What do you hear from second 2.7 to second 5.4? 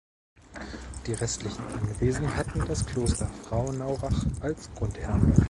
Kloster Frauenaurach als Grundherrn.